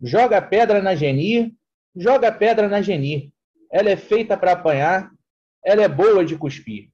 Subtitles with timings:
[0.00, 1.56] Joga pedra na Geni,
[1.94, 3.32] joga pedra na Geni.
[3.70, 5.10] Ela é feita para apanhar,
[5.64, 6.90] ela é boa de cuspir.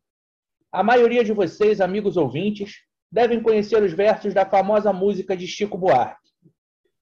[0.73, 2.77] A maioria de vocês, amigos ouvintes,
[3.13, 6.31] devem conhecer os versos da famosa música de Chico Buarque.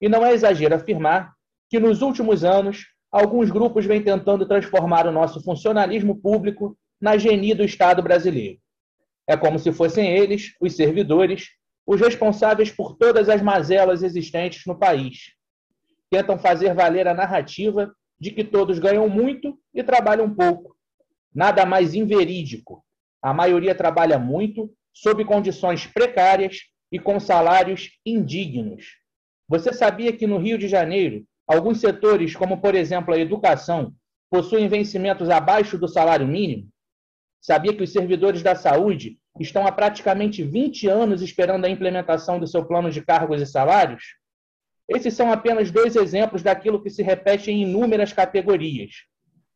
[0.01, 1.33] E não é exagero afirmar
[1.71, 7.55] que nos últimos anos alguns grupos vêm tentando transformar o nosso funcionalismo público na geni
[7.55, 8.59] do Estado brasileiro.
[9.27, 11.49] É como se fossem eles, os servidores,
[11.87, 15.33] os responsáveis por todas as mazelas existentes no país.
[16.13, 20.77] Tentam fazer valer a narrativa de que todos ganham muito e trabalham pouco.
[21.35, 22.85] Nada mais inverídico.
[23.23, 26.59] A maioria trabalha muito, sob condições precárias
[26.93, 28.99] e com salários indignos.
[29.49, 33.95] Você sabia que no Rio de Janeiro, alguns setores, como por exemplo a educação,
[34.31, 36.69] possuem vencimentos abaixo do salário mínimo?
[37.41, 42.47] Sabia que os servidores da saúde estão há praticamente 20 anos esperando a implementação do
[42.47, 44.21] seu plano de cargos e salários?
[44.95, 49.07] Esses são apenas dois exemplos daquilo que se repete em inúmeras categorias.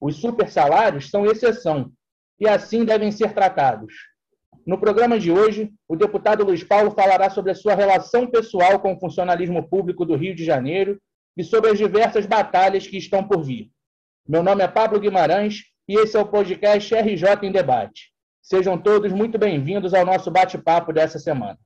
[0.00, 1.92] Os supersalários são exceção
[2.40, 3.92] e assim devem ser tratados.
[4.66, 8.94] No programa de hoje, o deputado Luiz Paulo falará sobre a sua relação pessoal com
[8.94, 10.98] o funcionalismo público do Rio de Janeiro
[11.36, 13.70] e sobre as diversas batalhas que estão por vir.
[14.26, 18.10] Meu nome é Pablo Guimarães e esse é o podcast RJ em Debate.
[18.42, 21.58] Sejam todos muito bem-vindos ao nosso bate-papo dessa semana.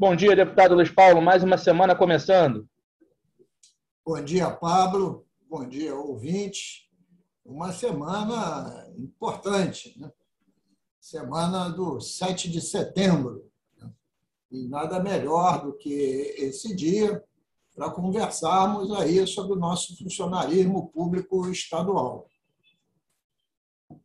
[0.00, 1.20] Bom dia, deputado Luiz Paulo.
[1.20, 2.66] Mais uma semana começando.
[4.02, 5.26] Bom dia, Pablo.
[5.46, 6.90] Bom dia, ouvinte.
[7.44, 10.10] Uma semana importante, né?
[10.98, 13.46] semana do 7 de setembro.
[13.76, 13.90] Né?
[14.50, 15.92] E nada melhor do que
[16.38, 17.22] esse dia
[17.76, 22.26] para conversarmos aí sobre o nosso funcionarismo público estadual.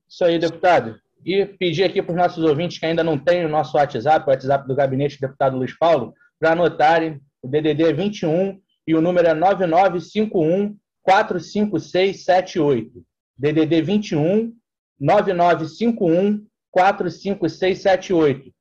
[0.09, 1.00] Isso aí, deputado.
[1.26, 4.30] E pedir aqui para os nossos ouvintes que ainda não têm o nosso WhatsApp, o
[4.30, 9.28] WhatsApp do gabinete do deputado Luiz Paulo, para anotarem o DDD 21 e o número
[9.28, 13.03] é 9951 45678.
[13.38, 14.53] DDD 21
[15.00, 18.53] 9951 45678.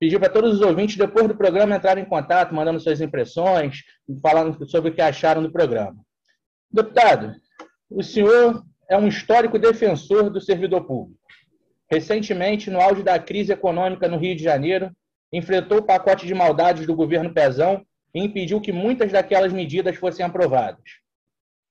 [0.00, 3.82] Pedir para todos os ouvintes, depois do programa, entrarem em contato, mandando suas impressões,
[4.20, 5.96] falando sobre o que acharam do programa.
[6.70, 7.34] Deputado,
[7.88, 11.18] o senhor é um histórico defensor do servidor público.
[11.90, 14.94] Recentemente, no auge da crise econômica no Rio de Janeiro,
[15.32, 17.84] enfrentou o pacote de maldades do governo Pezão
[18.14, 20.82] e impediu que muitas daquelas medidas fossem aprovadas.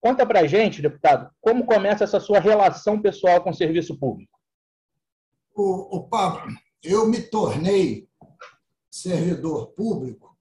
[0.01, 4.37] Conta para gente, deputado, como começa essa sua relação pessoal com o serviço público?
[5.55, 6.53] O, o Pablo,
[6.83, 8.07] eu me tornei
[8.89, 10.37] servidor público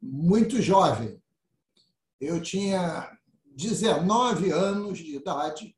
[0.00, 1.20] muito jovem.
[2.20, 3.10] Eu tinha
[3.46, 5.76] 19 anos de idade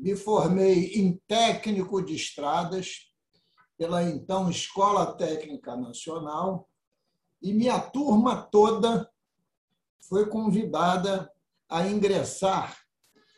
[0.00, 3.12] me formei em técnico de estradas
[3.76, 6.68] pela então Escola Técnica Nacional
[7.42, 9.10] e minha turma toda
[10.08, 11.30] foi convidada
[11.68, 12.78] a ingressar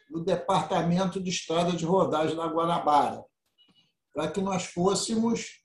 [0.09, 3.25] no Departamento de Estrada de Rodagem da Guanabara,
[4.15, 5.61] para que nós fôssemos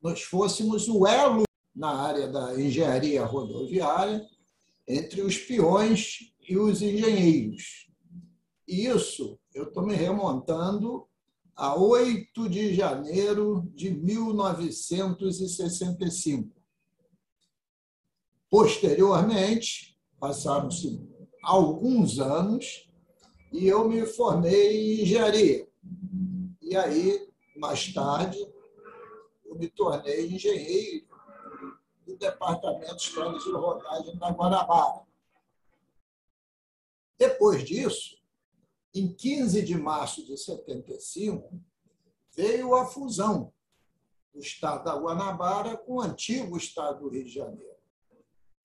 [0.00, 1.42] nós fôssemos o elo
[1.74, 4.24] na área da engenharia rodoviária
[4.86, 7.87] entre os peões e os engenheiros.
[8.68, 11.08] Isso eu estou me remontando
[11.56, 16.54] a 8 de janeiro de 1965.
[18.50, 21.00] Posteriormente, passaram-se
[21.42, 22.90] alguns anos
[23.50, 25.66] e eu me formei em engenharia.
[26.60, 27.26] E aí,
[27.56, 28.36] mais tarde,
[29.46, 31.08] eu me tornei engenheiro
[32.06, 35.08] do Departamento de Estradas de Rodagem da Guanabara.
[37.18, 38.17] Depois disso,
[38.94, 41.60] em 15 de março de 75,
[42.34, 43.52] veio a fusão
[44.32, 47.76] do estado da Guanabara com o antigo estado do Rio de Janeiro.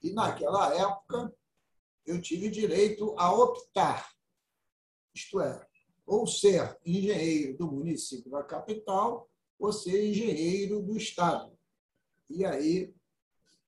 [0.01, 1.33] E, naquela época,
[2.05, 4.13] eu tive direito a optar,
[5.13, 5.65] isto é,
[6.05, 11.57] ou ser engenheiro do município da capital ou ser engenheiro do estado.
[12.29, 12.93] E aí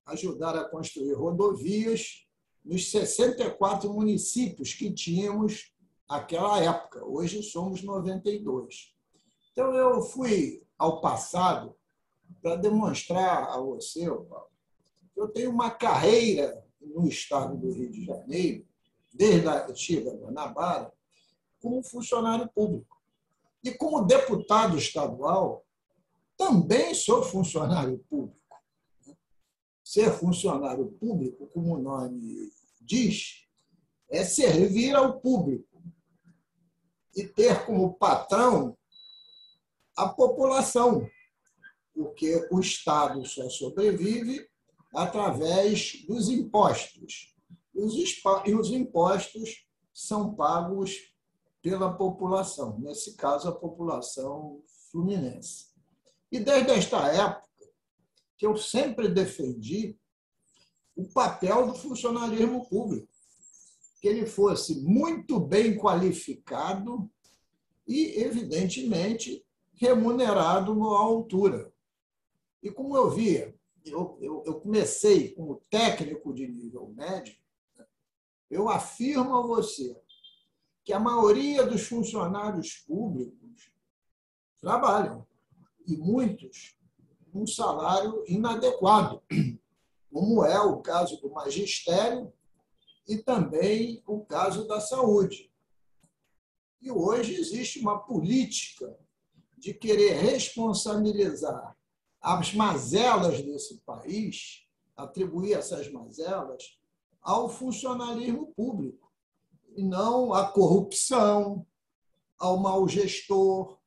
[0.05, 2.27] ajudar a construir rodovias
[2.63, 5.74] nos 64 municípios que tínhamos
[6.07, 7.03] aquela época.
[7.05, 8.93] Hoje somos 92.
[9.51, 11.75] Então, eu fui ao passado
[12.41, 14.49] para demonstrar a você, Paulo,
[15.13, 18.65] que eu tenho uma carreira no estado do Rio de Janeiro,
[19.13, 20.91] desde a antiga Guanabara,
[21.61, 22.95] como funcionário público.
[23.63, 25.65] E como deputado estadual,
[26.37, 28.35] também sou funcionário público.
[29.83, 32.51] Ser funcionário público, como o nome
[32.81, 33.47] diz,
[34.09, 35.74] é servir ao público
[37.15, 38.77] e ter como patrão
[39.95, 41.09] a população,
[41.93, 44.45] porque o Estado só sobrevive
[44.93, 47.33] através dos impostos.
[47.73, 51.13] E os impostos são pagos
[51.61, 55.73] pela população, nesse caso, a população fluminense.
[56.31, 57.47] E desde esta época,
[58.37, 59.97] que eu sempre defendi
[60.95, 63.07] o papel do funcionalismo público,
[64.05, 67.09] que ele fosse muito bem qualificado
[67.87, 69.43] e, evidentemente,
[69.73, 71.73] remunerado à altura.
[72.61, 77.35] E como eu via, eu, eu, eu comecei como técnico de nível médio,
[78.47, 79.99] eu afirmo a você
[80.83, 83.71] que a maioria dos funcionários públicos
[84.61, 85.25] trabalham,
[85.87, 86.77] e muitos
[87.33, 89.23] um salário inadequado,
[90.13, 92.31] como é o caso do magistério
[93.07, 95.51] e também o caso da saúde.
[96.81, 98.97] E hoje existe uma política
[99.57, 101.75] de querer responsabilizar
[102.21, 106.79] as mazelas desse país, atribuir essas mazelas
[107.21, 109.11] ao funcionalismo público,
[109.75, 111.65] e não à corrupção,
[112.37, 113.77] ao mau gestor,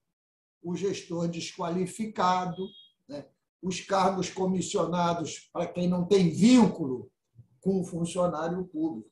[0.63, 2.69] o gestor desqualificado,
[3.07, 3.27] né?
[3.63, 7.11] os cargos comissionados para quem não tem vínculo
[7.61, 9.11] com o funcionário público.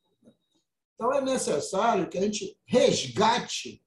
[0.94, 3.82] Então, é necessário que a gente resgate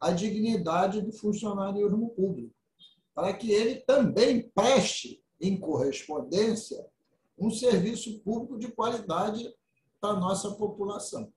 [0.00, 2.54] a dignidade do funcionário público,
[3.14, 6.84] para que ele também preste, em correspondência,
[7.38, 9.52] um serviço público de qualidade
[10.00, 11.32] para a nossa população.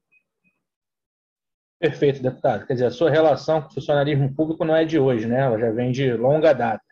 [1.80, 2.66] Perfeito, deputado.
[2.66, 5.42] Quer dizer, a sua relação com o funcionarismo público não é de hoje, né?
[5.42, 6.84] Ela já vem de longa data.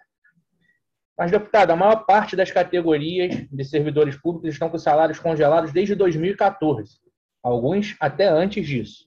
[1.17, 5.95] Mas, deputado, a maior parte das categorias de servidores públicos estão com salários congelados desde
[5.95, 6.99] 2014,
[7.41, 9.05] alguns até antes disso.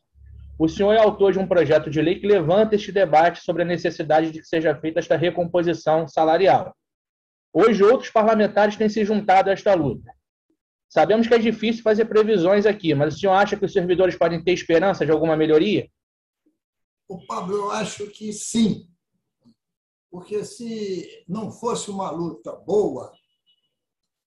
[0.58, 3.66] O senhor é autor de um projeto de lei que levanta este debate sobre a
[3.66, 6.74] necessidade de que seja feita esta recomposição salarial.
[7.52, 10.12] Hoje, outros parlamentares têm se juntado a esta luta.
[10.88, 14.42] Sabemos que é difícil fazer previsões aqui, mas o senhor acha que os servidores podem
[14.42, 15.88] ter esperança de alguma melhoria?
[17.06, 18.88] O Pablo, eu acho que sim.
[20.10, 23.12] Porque se não fosse uma luta boa,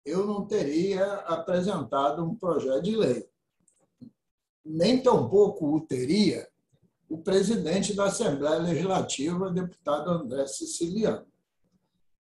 [0.05, 3.29] eu não teria apresentado um projeto de lei.
[4.65, 6.47] Nem tampouco o teria
[7.09, 11.25] o presidente da Assembleia Legislativa, deputado André Siciliano.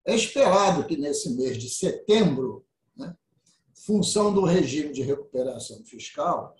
[0.06, 2.66] É esperado que nesse mês de setembro
[3.86, 6.56] função do regime de recuperação fiscal,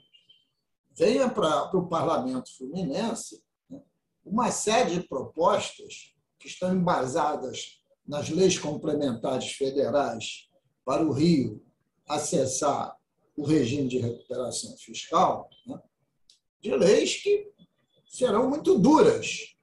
[0.92, 3.82] venha para o Parlamento Fluminense né,
[4.26, 6.13] uma série de propostas
[6.44, 10.50] que estão embasadas nas leis complementares federais
[10.84, 11.66] para o Rio
[12.06, 12.98] acessar
[13.38, 15.82] o regime de recuperação fiscal, né,
[16.62, 17.50] de leis que
[18.06, 19.56] serão muito duras.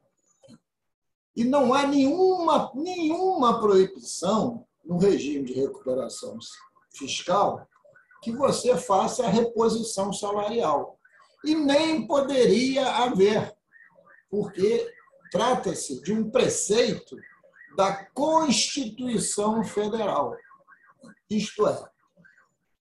[1.36, 6.38] E não há nenhuma, nenhuma proibição no regime de recuperação
[6.94, 7.68] fiscal
[8.22, 10.98] que você faça a reposição salarial.
[11.44, 13.54] E nem poderia haver,
[14.30, 14.90] porque
[15.30, 17.16] trata-se de um preceito
[17.76, 20.36] da Constituição Federal.
[21.28, 21.90] Isto é,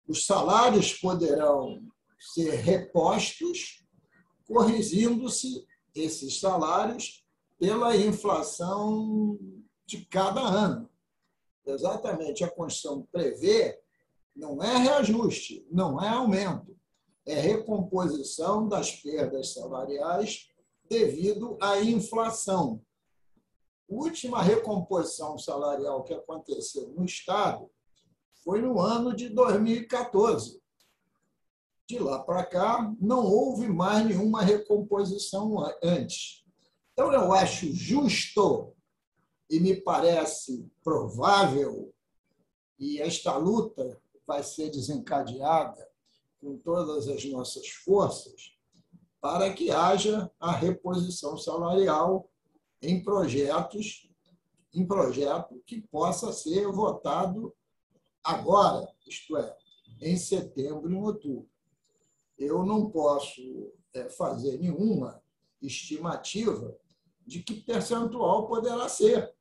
[0.07, 1.81] os salários poderão
[2.19, 3.83] ser repostos,
[4.47, 7.25] corrigindo-se esses salários
[7.57, 9.39] pela inflação
[9.85, 10.89] de cada ano.
[11.65, 13.79] Exatamente, a Constituição prevê
[14.35, 16.75] não é reajuste, não é aumento.
[17.25, 20.51] É recomposição das perdas salariais
[20.89, 22.81] devido à inflação.
[23.89, 27.69] A última recomposição salarial que aconteceu no Estado
[28.43, 30.61] foi no ano de 2014.
[31.87, 36.43] De lá para cá, não houve mais nenhuma recomposição antes.
[36.93, 38.73] Então, eu acho justo
[39.49, 41.93] e me parece provável,
[42.79, 45.87] e esta luta vai ser desencadeada
[46.41, 48.54] com todas as nossas forças
[49.25, 52.29] para que haja a reposição salarial
[52.79, 54.07] em projetos,
[54.71, 57.51] em projeto que possa ser votado
[58.23, 59.57] agora, isto é,
[59.99, 61.49] em setembro e outubro.
[62.37, 63.41] Eu não posso
[63.95, 65.19] é, fazer nenhuma
[65.59, 66.77] estimativa
[67.25, 69.33] de que percentual poderá ser,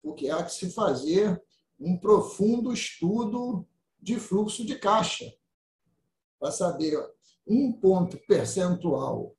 [0.00, 1.42] porque há que se fazer
[1.80, 3.66] um profundo estudo
[4.00, 5.34] de fluxo de caixa,
[6.38, 6.96] para saber
[7.46, 9.34] um ponto percentual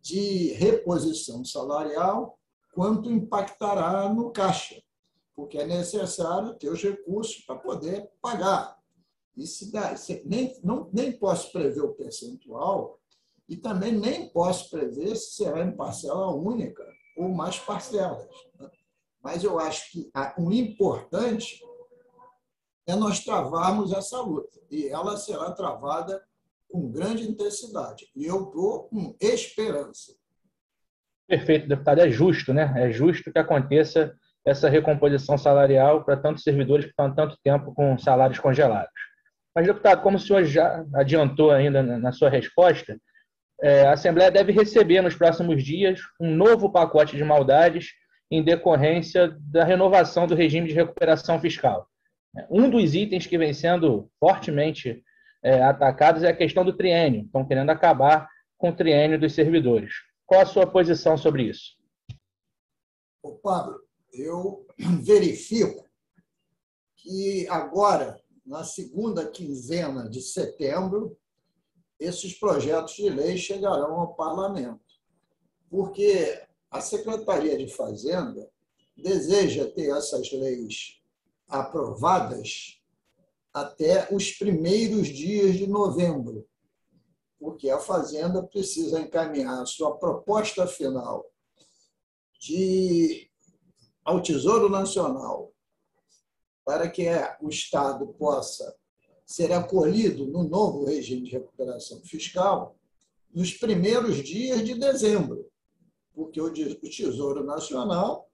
[0.00, 2.38] de reposição salarial,
[2.74, 4.82] quanto impactará no caixa,
[5.34, 8.76] porque é necessário ter os recursos para poder pagar.
[9.38, 13.00] Se dá, nem, não, nem posso prever o percentual,
[13.46, 16.82] E também nem posso prever se será em parcela única
[17.16, 18.26] ou mais parcelas.
[18.58, 18.70] Né?
[19.22, 21.60] Mas eu acho que o importante
[22.86, 24.60] é nós travarmos essa luta.
[24.70, 26.22] E ela será travada
[26.68, 28.06] com grande intensidade.
[28.14, 30.12] E eu estou com esperança.
[31.26, 32.00] Perfeito, deputado.
[32.00, 32.72] É justo, né?
[32.76, 37.96] É justo que aconteça essa recomposição salarial para tantos servidores que estão tanto tempo com
[37.96, 38.92] salários congelados.
[39.54, 42.98] Mas, deputado, como o senhor já adiantou ainda na sua resposta,
[43.62, 47.92] é, a Assembleia deve receber nos próximos dias um novo pacote de maldades
[48.30, 51.86] em decorrência da renovação do regime de recuperação fiscal.
[52.50, 55.02] Um dos itens que vem sendo fortemente
[55.44, 57.26] é, atacados é a questão do triênio.
[57.26, 59.92] Estão querendo acabar com o triênio dos servidores.
[60.24, 61.76] Qual a sua posição sobre isso?
[63.22, 63.78] Ô, Pablo,
[64.10, 64.66] eu
[65.04, 65.84] verifico
[66.96, 71.14] que agora, na segunda quinzena de setembro,
[72.00, 74.80] esses projetos de lei chegarão ao parlamento.
[75.68, 78.48] Porque a Secretaria de Fazenda
[78.96, 81.02] deseja ter essas leis
[81.46, 82.80] aprovadas
[83.54, 86.44] até os primeiros dias de novembro,
[87.38, 91.24] porque a Fazenda precisa encaminhar a sua proposta final
[92.40, 93.30] de,
[94.04, 95.52] ao Tesouro Nacional
[96.64, 97.06] para que
[97.40, 98.74] o Estado possa
[99.24, 102.76] ser acolhido no novo regime de recuperação fiscal
[103.32, 105.48] nos primeiros dias de dezembro,
[106.12, 108.28] porque o Tesouro Nacional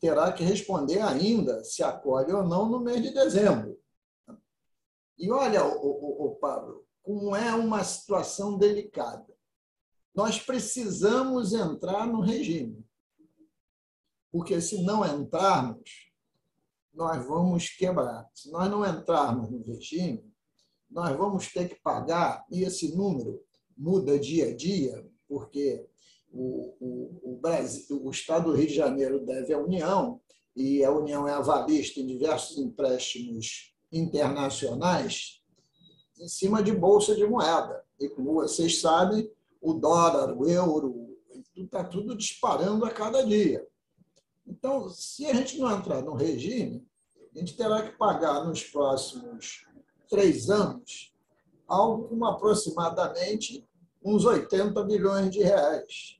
[0.00, 3.81] terá que responder ainda se acolhe ou não no mês de dezembro.
[5.18, 9.26] E olha, o, o, o Pablo, como é uma situação delicada.
[10.14, 12.84] Nós precisamos entrar no regime,
[14.30, 16.12] porque se não entrarmos,
[16.92, 18.28] nós vamos quebrar.
[18.34, 20.30] Se nós não entrarmos no regime,
[20.90, 23.42] nós vamos ter que pagar, e esse número
[23.76, 25.86] muda dia a dia, porque
[26.30, 30.20] o, o, o, Brasil, o Estado do Rio de Janeiro deve à União,
[30.54, 35.42] e a União é avalista em diversos empréstimos internacionais,
[36.18, 37.84] em cima de bolsa de moeda.
[38.00, 39.30] E como vocês sabem,
[39.60, 41.16] o dólar, o euro,
[41.54, 43.66] está tudo disparando a cada dia.
[44.46, 46.86] Então, se a gente não entrar no regime,
[47.34, 49.66] a gente terá que pagar nos próximos
[50.08, 51.12] três anos
[51.66, 53.66] algo como aproximadamente
[54.04, 56.18] uns 80 bilhões de reais.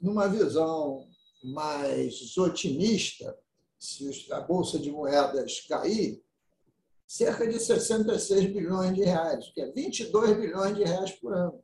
[0.00, 1.08] Numa visão
[1.44, 3.38] mais otimista,
[3.82, 6.22] se a Bolsa de Moedas cair,
[7.04, 11.60] cerca de 66 bilhões de reais, que é 22 bilhões de reais por ano.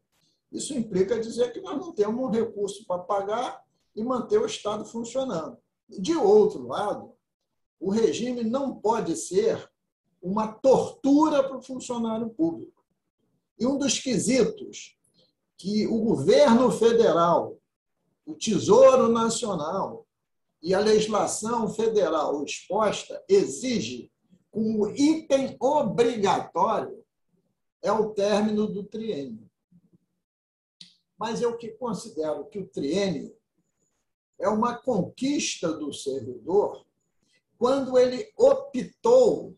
[0.50, 4.84] Isso implica dizer que nós não temos um recurso para pagar e manter o Estado
[4.84, 5.56] funcionando.
[5.88, 7.12] De outro lado,
[7.78, 9.70] o regime não pode ser
[10.20, 12.84] uma tortura para o funcionário público.
[13.60, 14.98] E um dos quesitos
[15.56, 17.56] que o governo federal,
[18.26, 20.07] o Tesouro Nacional
[20.62, 24.10] e a legislação federal exposta exige
[24.50, 27.04] como item obrigatório
[27.80, 29.48] é o término do triênio.
[31.16, 33.36] Mas eu que considero que o triênio
[34.38, 36.86] é uma conquista do servidor
[37.56, 39.56] quando ele optou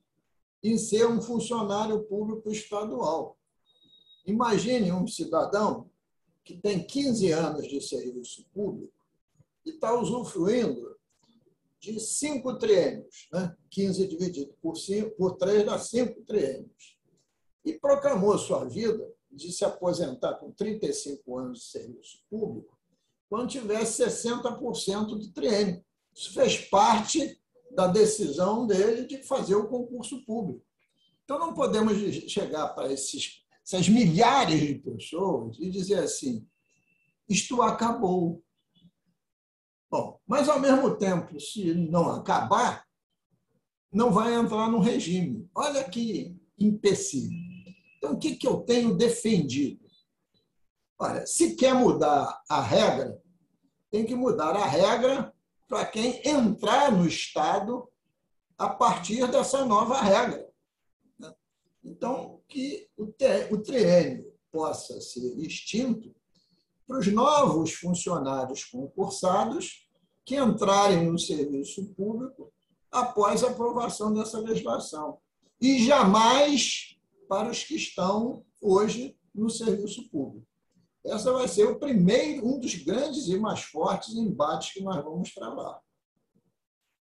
[0.62, 3.38] em ser um funcionário público estadual.
[4.26, 5.90] Imagine um cidadão
[6.44, 8.92] que tem 15 anos de serviço público
[9.64, 10.89] e está usufruindo
[11.80, 13.56] de cinco triênios, né?
[13.70, 16.98] 15 dividido por, cinco, por 3 dá cinco triênios.
[17.64, 22.78] E proclamou sua vida de se aposentar com 35 anos de serviço público
[23.28, 25.84] quando tivesse 60% de triênio.
[26.12, 30.64] Isso fez parte da decisão dele de fazer o concurso público.
[31.24, 31.96] Então, não podemos
[32.28, 36.44] chegar para esses, essas milhares de pessoas e dizer assim:
[37.28, 38.42] isto acabou.
[39.90, 42.86] Bom, mas, ao mesmo tempo, se não acabar,
[43.92, 45.50] não vai entrar no regime.
[45.52, 47.36] Olha que empecilho.
[47.96, 49.84] Então, o que, que eu tenho defendido?
[50.96, 53.20] Olha, se quer mudar a regra,
[53.90, 55.34] tem que mudar a regra
[55.66, 57.88] para quem entrar no Estado
[58.56, 60.48] a partir dessa nova regra.
[61.18, 61.34] Né?
[61.82, 66.14] Então, que o triênio possa ser extinto
[66.90, 69.88] para os novos funcionários concursados
[70.24, 72.52] que entrarem no serviço público
[72.90, 75.18] após a aprovação dessa legislação.
[75.60, 76.96] E jamais
[77.28, 80.44] para os que estão hoje no serviço público.
[81.06, 85.32] Essa vai ser o primeiro, um dos grandes e mais fortes embates que nós vamos
[85.32, 85.78] travar.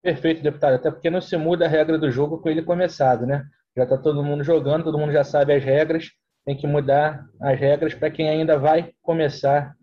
[0.01, 0.73] Perfeito, deputado.
[0.73, 3.47] Até porque não se muda a regra do jogo com ele começado, né?
[3.75, 6.09] Já está todo mundo jogando, todo mundo já sabe as regras
[6.47, 9.75] tem que mudar as regras para quem ainda vai começar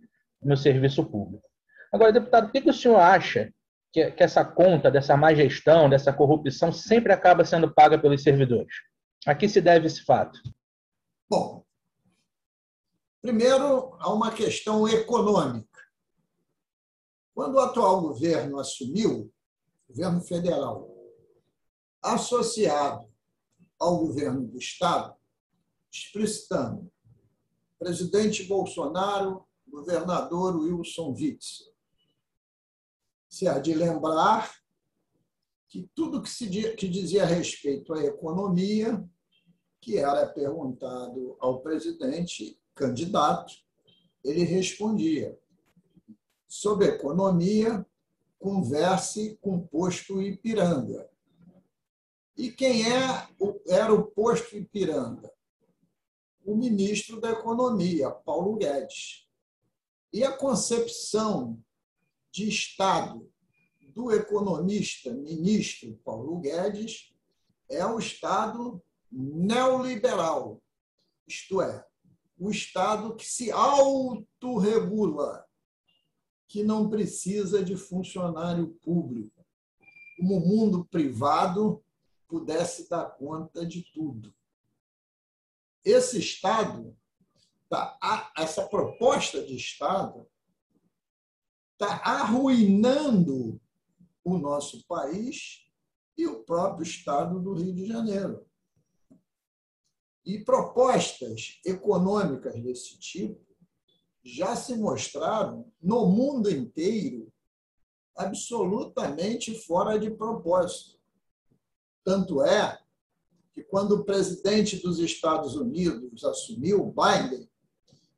[0.43, 1.47] no serviço público.
[1.93, 3.53] Agora, deputado, por que, o senhor acha
[3.93, 8.75] que, que essa conta dessa má gestão, dessa corrupção, sempre acaba sendo paga pelos servidores?
[9.27, 10.41] A que se deve esse fato?
[11.29, 11.63] Bom,
[13.21, 15.69] primeiro, há uma questão econômica.
[17.35, 19.31] Quando o atual governo assumiu,
[19.87, 20.89] governo federal,
[22.03, 23.07] associado
[23.79, 25.15] ao governo do Estado,
[25.95, 26.91] explicitando
[27.79, 31.73] presidente Bolsonaro, governador Wilson Witzel.
[33.29, 34.53] Se há de lembrar
[35.69, 39.09] que tudo que, se, que dizia respeito à economia,
[39.81, 43.55] que era perguntado ao presidente candidato,
[44.25, 45.39] ele respondia:
[46.49, 47.87] sobre economia,
[48.39, 51.09] converse com o posto Ipiranga.
[52.37, 53.29] E quem é,
[53.69, 55.34] era o posto Ipiranga?
[56.45, 59.27] O ministro da Economia, Paulo Guedes.
[60.13, 61.59] E a concepção
[62.31, 63.29] de Estado
[63.95, 67.15] do economista, ministro Paulo Guedes,
[67.71, 70.61] é o Estado neoliberal,
[71.27, 71.87] isto é,
[72.39, 75.45] o Estado que se autorregula,
[76.49, 79.47] que não precisa de funcionário público,
[80.17, 81.83] como o mundo privado
[82.29, 84.35] pudesse dar conta de tudo.
[85.85, 86.97] Esse Estado,
[87.69, 90.27] tá, essa proposta de Estado,
[91.73, 93.61] está arruinando
[94.23, 95.69] o nosso país
[96.17, 98.47] e o próprio Estado do Rio de Janeiro.
[100.25, 103.45] E propostas econômicas desse tipo
[104.25, 107.31] já se mostraram no mundo inteiro
[108.17, 110.99] absolutamente fora de propósito.
[112.03, 112.84] Tanto é
[113.55, 117.49] que, quando o presidente dos Estados Unidos assumiu, Biden,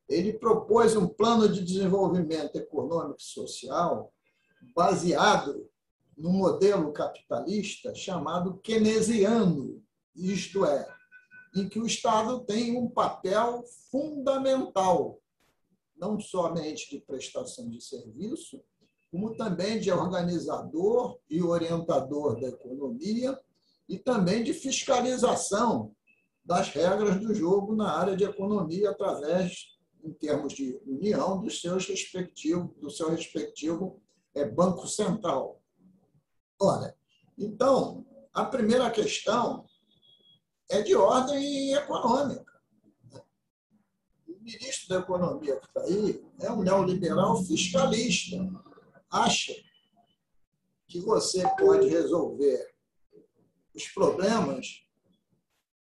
[0.09, 4.13] ele propôs um plano de desenvolvimento econômico e social
[4.75, 5.69] baseado
[6.17, 9.83] no modelo capitalista chamado keynesiano,
[10.15, 10.89] isto é,
[11.55, 15.21] em que o Estado tem um papel fundamental
[15.97, 18.63] não somente de prestação de serviço,
[19.11, 23.39] como também de organizador e orientador da economia
[23.89, 25.95] e também de fiscalização
[26.45, 31.87] das regras do jogo na área de economia através, em termos de união, dos seus
[31.87, 34.01] respectivos, do seu respectivo
[34.35, 35.61] é, banco central.
[36.61, 36.95] Olha,
[37.37, 39.65] então, a primeira questão
[40.71, 42.57] é de ordem econômica
[44.47, 48.37] ministro da Economia que está aí é um neoliberal fiscalista.
[49.11, 49.53] Acha
[50.87, 52.76] que você pode resolver
[53.77, 54.83] os problemas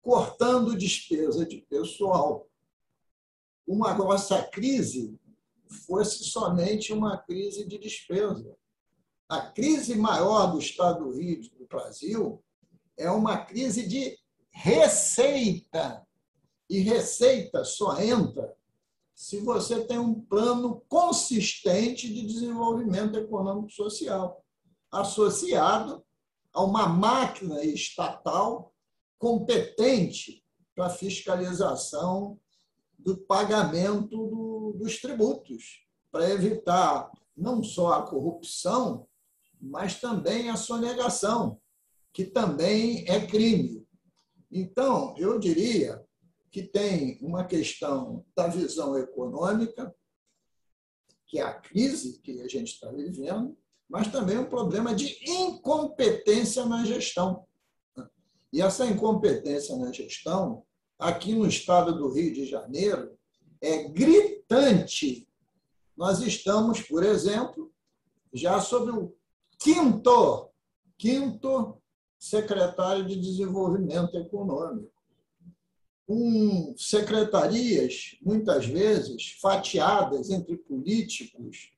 [0.01, 2.49] cortando despesa de pessoal.
[3.67, 5.19] Uma nossa crise
[5.87, 8.57] fosse somente uma crise de despesa.
[9.29, 12.43] A crise maior do Estado do Rio do Brasil
[12.97, 14.17] é uma crise de
[14.51, 16.07] receita
[16.69, 18.55] e receita só entra
[19.15, 24.45] se você tem um plano consistente de desenvolvimento econômico social,
[24.91, 26.05] associado
[26.53, 28.75] a uma máquina estatal
[29.19, 32.39] competente para fiscalização
[32.99, 39.09] do pagamento do, dos tributos, para evitar não só a corrupção,
[39.61, 41.61] mas também a sonegação,
[42.13, 43.87] que também é crime.
[44.51, 46.05] Então, eu diria
[46.51, 49.95] que tem uma questão da visão econômica,
[51.27, 53.57] que é a crise que a gente está vivendo,
[53.93, 57.45] mas também um problema de incompetência na gestão.
[58.51, 60.65] E essa incompetência na gestão,
[60.99, 63.15] aqui no estado do Rio de Janeiro,
[63.61, 65.29] é gritante.
[65.95, 67.71] Nós estamos, por exemplo,
[68.33, 69.15] já sob o
[69.59, 70.49] quinto,
[70.97, 71.77] quinto
[72.19, 74.91] secretário de Desenvolvimento Econômico
[76.07, 81.73] com secretarias, muitas vezes, fatiadas entre políticos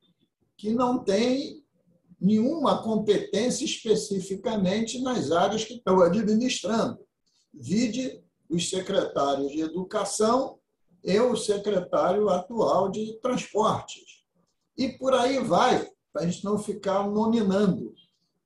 [0.57, 1.64] que não têm
[2.25, 6.99] nenhuma competência especificamente nas áreas que estão administrando.
[7.53, 10.59] Vide os secretários de educação
[11.05, 14.25] e o secretário atual de transportes.
[14.77, 17.95] E por aí vai, para a gente não ficar nominando.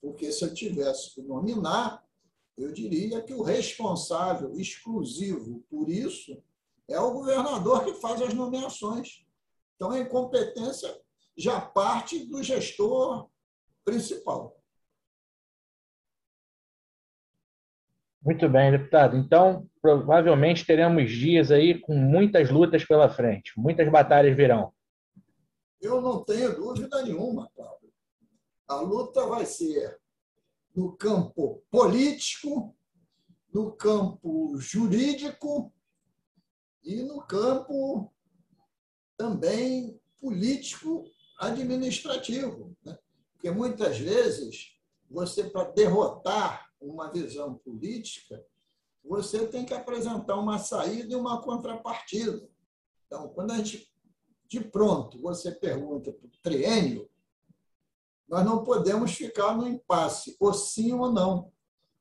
[0.00, 2.02] Porque se eu tivesse que nominar,
[2.56, 6.36] eu diria que o responsável exclusivo por isso
[6.88, 9.24] é o governador que faz as nomeações.
[9.76, 11.00] Então, a incompetência
[11.36, 13.28] já parte do gestor
[13.88, 14.54] principal.
[18.22, 19.16] Muito bem, deputado.
[19.16, 24.74] Então, provavelmente teremos dias aí com muitas lutas pela frente, muitas batalhas virão.
[25.80, 27.90] Eu não tenho dúvida nenhuma, Cláudio.
[28.66, 29.98] A luta vai ser
[30.76, 32.76] no campo político,
[33.54, 35.72] no campo jurídico
[36.82, 38.12] e no campo
[39.16, 41.04] também político
[41.38, 42.76] administrativo.
[42.84, 42.98] Né?
[43.38, 44.76] Porque muitas vezes
[45.08, 48.44] você, para derrotar uma visão política,
[49.04, 52.50] você tem que apresentar uma saída e uma contrapartida.
[53.06, 53.88] Então, quando a gente,
[54.48, 57.08] de pronto, você pergunta para o triênio,
[58.28, 61.52] nós não podemos ficar no impasse, ou sim ou não,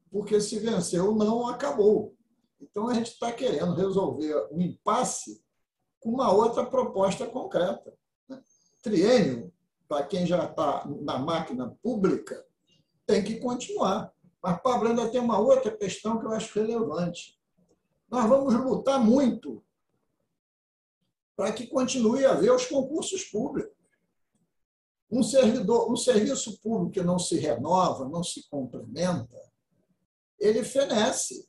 [0.10, 2.15] porque se venceu o não, acabou.
[2.60, 5.39] Então, a gente está querendo resolver um impasse
[6.00, 7.95] com uma outra proposta concreta.
[8.28, 8.41] Né?
[8.82, 9.54] Triênio,
[9.88, 12.45] para quem já está na máquina pública,
[13.06, 14.13] tem que continuar.
[14.41, 17.39] Mas, Pablo, ainda tem uma outra questão que eu acho relevante.
[18.10, 19.63] Nós vamos lutar muito
[21.36, 23.76] para que continue a haver os concursos públicos.
[25.10, 29.38] Um, servidor, um serviço público que não se renova, não se complementa,
[30.39, 31.47] ele fenece.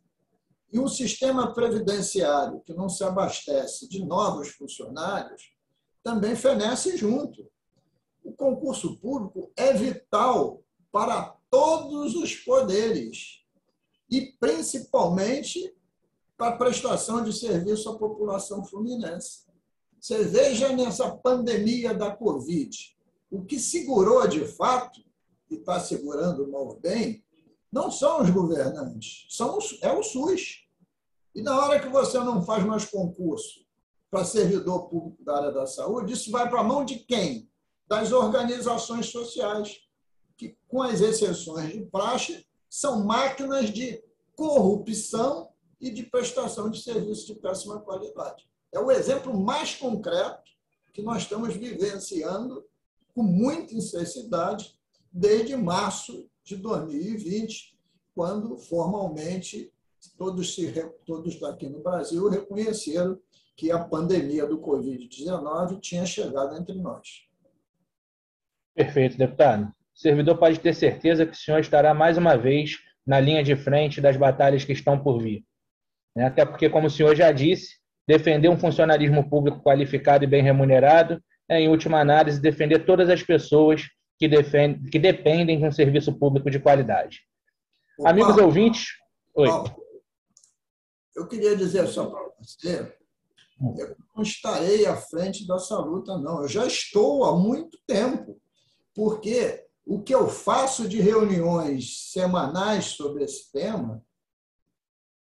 [0.71, 5.51] E um sistema previdenciário que não se abastece de novos funcionários
[6.03, 7.51] também fenece junto.
[8.29, 10.63] O concurso público é vital
[10.93, 13.43] para todos os poderes
[14.11, 15.75] e principalmente
[16.37, 19.47] para a prestação de serviço à população fluminense.
[19.99, 22.95] Você veja nessa pandemia da Covid,
[23.31, 25.01] o que segurou de fato,
[25.51, 27.25] e está segurando mal bem,
[27.73, 30.69] não são os governantes, são os, é o SUS.
[31.35, 33.67] E na hora que você não faz mais concurso
[34.11, 37.49] para servidor público da área da saúde, isso vai para a mão de quem?
[37.89, 39.81] Das organizações sociais
[40.37, 44.03] que, com as exceções de praxe, são máquinas de
[44.37, 45.49] corrupção
[45.81, 48.49] e de prestação de serviços de péssima qualidade.
[48.73, 50.49] É o exemplo mais concreto
[50.93, 52.65] que nós estamos vivenciando
[53.15, 54.79] com muita intensidade
[55.11, 57.77] desde março de 2020,
[58.15, 59.73] quando formalmente
[60.17, 60.73] todos, se,
[61.05, 63.19] todos aqui no Brasil reconheceram
[63.57, 67.28] que a pandemia do Covid-19 tinha chegado entre nós.
[68.79, 69.65] Perfeito, deputado.
[69.65, 73.57] O servidor pode ter certeza que o senhor estará mais uma vez na linha de
[73.57, 75.45] frente das batalhas que estão por vir.
[76.15, 76.27] Né?
[76.27, 81.21] Até porque, como o senhor já disse, defender um funcionalismo público qualificado e bem remunerado
[81.49, 83.83] é, em última análise, defender todas as pessoas
[84.17, 87.23] que, defendem, que dependem de um serviço público de qualidade.
[87.99, 88.87] Opa, Amigos ouvintes.
[89.35, 89.49] Oi.
[91.17, 92.95] Eu queria dizer só para você,
[93.77, 96.43] eu não estarei à frente dessa luta, não.
[96.43, 98.41] Eu já estou há muito tempo,
[98.99, 104.05] porque o que eu faço de reuniões semanais sobre esse tema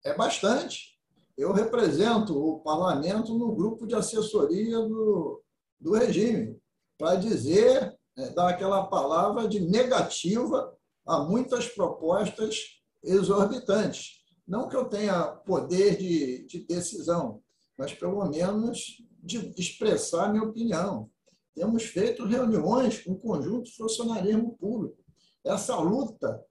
[0.03, 0.99] é bastante.
[1.35, 5.41] Eu represento o parlamento no grupo de assessoria do,
[5.79, 6.61] do regime,
[6.95, 10.71] para dizer, é, dar aquela palavra de negativa
[11.03, 14.23] a muitas propostas exorbitantes.
[14.47, 17.41] Não que eu tenha poder de, de decisão,
[17.75, 21.09] mas pelo menos de expressar minha opinião.
[21.55, 24.97] Temos feito reuniões com o conjunto do funcionarismo público.
[25.45, 26.43] Essa luta,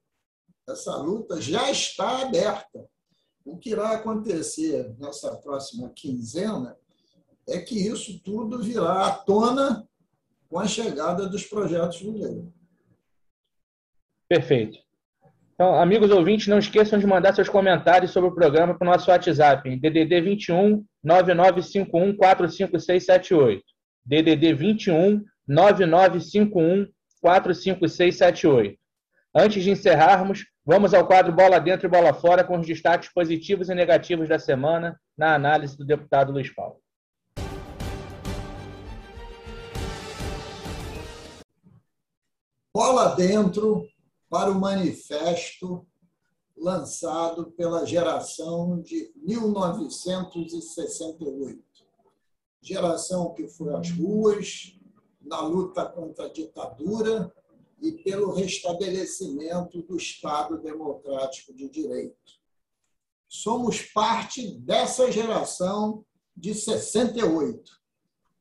[0.66, 2.88] essa luta já está aberta.
[3.44, 6.76] O que irá acontecer nessa próxima quinzena
[7.46, 9.86] é que isso tudo virá à tona
[10.48, 12.48] com a chegada dos projetos de lei.
[14.26, 14.78] Perfeito.
[15.54, 19.10] Então, amigos ouvintes, não esqueçam de mandar seus comentários sobre o programa para o nosso
[19.10, 23.73] WhatsApp, DDD 21 9951 45678.
[24.04, 26.88] DDD 21 9951
[27.20, 28.78] 45678.
[29.34, 33.68] Antes de encerrarmos, vamos ao quadro Bola Dentro e Bola Fora com os destaques positivos
[33.68, 36.76] e negativos da semana na análise do deputado Luiz Paulo.
[42.72, 43.86] Bola Dentro
[44.28, 45.86] para o manifesto
[46.56, 51.73] lançado pela geração de 1968
[52.64, 54.78] geração que foi às ruas
[55.20, 57.32] na luta contra a ditadura
[57.80, 62.16] e pelo restabelecimento do Estado democrático de direito.
[63.28, 67.70] Somos parte dessa geração de 68,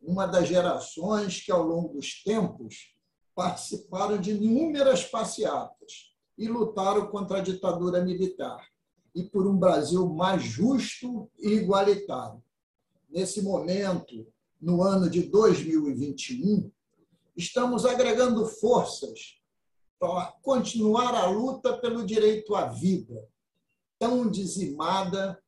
[0.01, 2.95] uma das gerações que, ao longo dos tempos,
[3.35, 8.65] participaram de inúmeras passeatas e lutaram contra a ditadura militar
[9.13, 12.41] e por um Brasil mais justo e igualitário
[13.13, 14.27] nesse momento,
[14.59, 16.71] no ano de 2021,
[17.37, 19.39] estamos agregando forças
[19.99, 23.29] para continuar a luta pelo direito à vida,
[23.99, 25.41] tão dizimada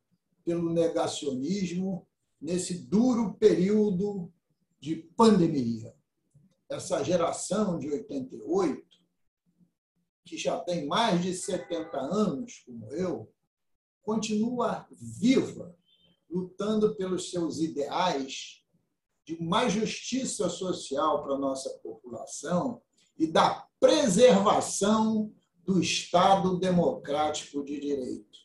[0.46, 2.08] pelo negacionismo
[2.40, 4.32] nesse duro período
[4.80, 5.96] de pandemia.
[6.70, 8.86] Essa geração de 88,
[10.24, 13.32] que já tem mais de 70 anos, como eu,
[14.04, 15.76] continua viva,
[16.30, 18.64] lutando pelos seus ideais
[19.26, 22.82] de mais justiça social para a nossa população
[23.18, 25.32] e da preservação
[25.64, 28.40] do Estado democrático de direito.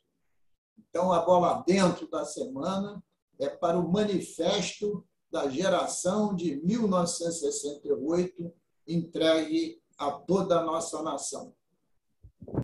[0.79, 3.03] Então, a bola dentro da semana
[3.39, 8.53] é para o manifesto da geração de 1968
[8.87, 11.55] entregue a toda a nossa nação.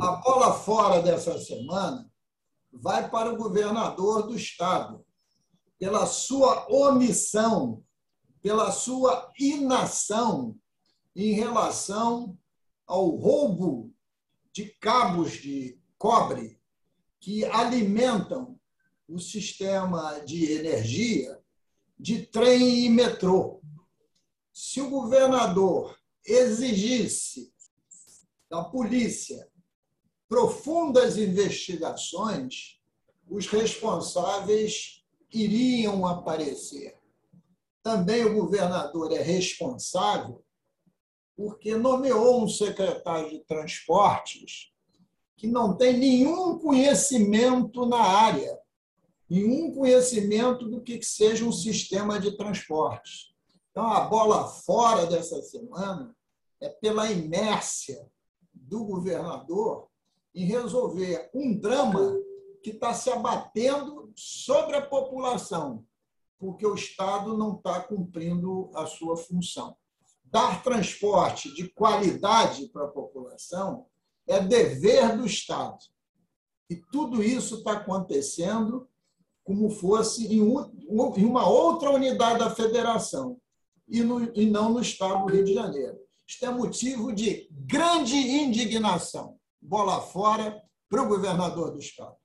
[0.01, 2.11] A bola fora dessa semana
[2.73, 5.06] vai para o governador do estado,
[5.79, 7.85] pela sua omissão,
[8.43, 10.57] pela sua inação
[11.15, 12.37] em relação
[12.87, 13.93] ao roubo
[14.53, 16.61] de cabos de cobre
[17.21, 18.59] que alimentam
[19.09, 21.41] o sistema de energia
[21.99, 23.61] de trem e metrô.
[24.53, 27.53] Se o governador exigisse
[28.49, 29.49] da polícia
[30.29, 32.81] profundas investigações,
[33.29, 34.96] os responsáveis
[35.33, 36.99] iriam aparecer.
[37.83, 40.45] Também o governador é responsável
[41.37, 44.73] porque nomeou um secretário de transportes
[45.37, 48.59] que não tem nenhum conhecimento na área,
[49.29, 53.35] nenhum conhecimento do que seja um sistema de transportes.
[53.71, 56.17] Então, a bola fora dessa semana
[56.61, 58.09] é pela inércia
[58.55, 59.89] do governador
[60.35, 62.17] em resolver um drama
[62.62, 65.85] que está se abatendo sobre a população,
[66.39, 69.77] porque o Estado não está cumprindo a sua função.
[70.25, 73.87] Dar transporte de qualidade para a população
[74.27, 75.79] é dever do Estado.
[76.69, 78.89] E tudo isso está acontecendo
[79.45, 83.41] como fosse em, uma outra unidade da federação,
[83.89, 85.97] e, no, e não no Estado do Rio de Janeiro.
[86.27, 92.17] Isto é motivo de grande indignação bola fora para o governador do Estado.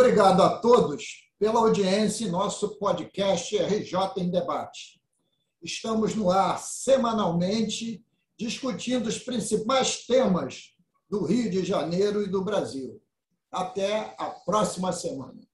[0.00, 5.02] Obrigado a todos pela audiência em nosso podcast RJ em Debate.
[5.60, 8.00] Estamos no ar semanalmente
[8.38, 10.72] discutindo os principais temas
[11.10, 13.02] do Rio de Janeiro e do Brasil.
[13.50, 15.47] Até a próxima semana.